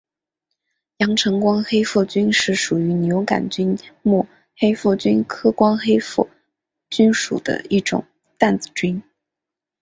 [0.97, 4.27] 阳城光黑腹菌是属于牛肝菌目
[4.57, 6.27] 黑腹菌科光黑腹
[6.89, 8.03] 菌属的一种
[8.39, 9.03] 担子菌。